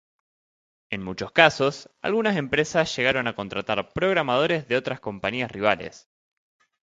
[0.89, 6.09] En muchos casos, algunas empresas llegaron a contratar programadores de otras compañías rivales.